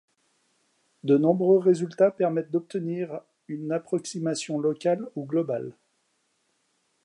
[1.03, 5.73] De nombreux résultats permettent d'obtenir une approximation locale ou globale.